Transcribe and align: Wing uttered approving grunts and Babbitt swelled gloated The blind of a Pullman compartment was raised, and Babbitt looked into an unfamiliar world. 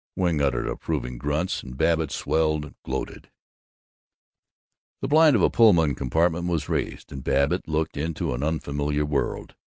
Wing 0.15 0.41
uttered 0.41 0.67
approving 0.67 1.19
grunts 1.19 1.61
and 1.61 1.77
Babbitt 1.77 2.09
swelled 2.09 2.73
gloated 2.81 3.29
The 5.01 5.07
blind 5.07 5.35
of 5.35 5.43
a 5.43 5.49
Pullman 5.51 5.93
compartment 5.93 6.47
was 6.47 6.67
raised, 6.67 7.11
and 7.11 7.23
Babbitt 7.23 7.67
looked 7.67 7.95
into 7.97 8.33
an 8.33 8.41
unfamiliar 8.41 9.05
world. 9.05 9.53